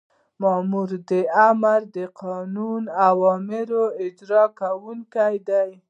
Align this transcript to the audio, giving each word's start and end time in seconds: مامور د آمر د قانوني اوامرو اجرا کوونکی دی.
مامور 0.41 0.89
د 1.09 1.11
آمر 1.47 1.81
د 1.95 1.97
قانوني 2.21 2.89
اوامرو 3.09 3.83
اجرا 4.05 4.43
کوونکی 4.59 5.35
دی. 5.47 5.69